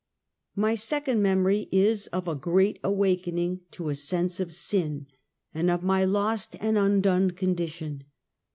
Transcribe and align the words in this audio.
My 0.55 0.73
second 0.73 1.21
memory 1.21 1.69
is 1.71 2.07
of 2.07 2.27
a 2.27 2.33
"great 2.33 2.79
awakening" 2.83 3.61
to 3.69 3.89
a 3.89 3.93
sense 3.93 4.39
of 4.39 4.51
sin, 4.51 5.05
and 5.53 5.69
of 5.69 5.83
my 5.83 6.05
lost 6.05 6.55
and 6.59 6.75
undone 6.75 7.29
condition. 7.29 8.05